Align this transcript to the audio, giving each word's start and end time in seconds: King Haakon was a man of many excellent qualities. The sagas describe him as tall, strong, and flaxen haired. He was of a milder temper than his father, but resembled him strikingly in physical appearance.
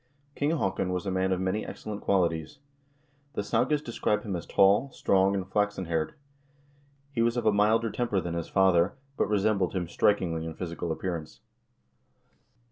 King 0.33 0.57
Haakon 0.57 0.91
was 0.91 1.05
a 1.05 1.11
man 1.11 1.31
of 1.31 1.39
many 1.39 1.63
excellent 1.63 2.01
qualities. 2.01 2.57
The 3.33 3.43
sagas 3.43 3.83
describe 3.83 4.23
him 4.23 4.35
as 4.35 4.47
tall, 4.47 4.89
strong, 4.91 5.35
and 5.35 5.47
flaxen 5.47 5.85
haired. 5.85 6.15
He 7.11 7.21
was 7.21 7.37
of 7.37 7.45
a 7.45 7.53
milder 7.53 7.91
temper 7.91 8.19
than 8.19 8.33
his 8.33 8.49
father, 8.49 8.93
but 9.15 9.29
resembled 9.29 9.75
him 9.75 9.87
strikingly 9.87 10.43
in 10.43 10.55
physical 10.55 10.91
appearance. 10.91 11.41